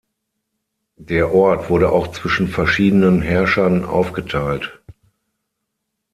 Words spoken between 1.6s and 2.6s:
wurde auch zwischen